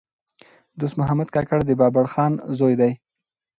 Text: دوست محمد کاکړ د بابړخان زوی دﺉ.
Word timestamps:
دوست 0.79 0.95
محمد 1.01 1.27
کاکړ 1.35 1.59
د 1.65 1.71
بابړخان 1.79 2.33
زوی 2.57 2.73
دﺉ. 2.79 2.93